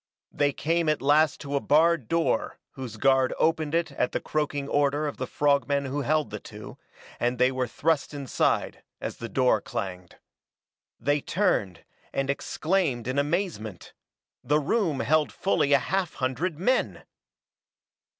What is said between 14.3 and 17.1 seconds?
The room held fully a half hundred men!